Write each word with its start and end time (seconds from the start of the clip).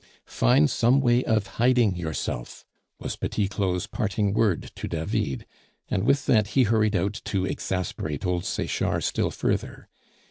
"Find 0.25 0.67
some 0.67 0.99
way 0.99 1.23
of 1.25 1.45
hiding 1.45 1.95
yourself," 1.95 2.65
was 2.99 3.15
Petit 3.15 3.47
Claud's 3.47 3.85
parting 3.85 4.33
word 4.33 4.71
to 4.77 4.87
David, 4.87 5.45
and 5.89 6.05
with 6.05 6.25
that 6.25 6.47
he 6.57 6.63
hurried 6.63 6.95
out 6.95 7.21
to 7.25 7.45
exasperate 7.45 8.25
old 8.25 8.43
Sechard 8.43 9.03
still 9.03 9.29
further. 9.29 9.89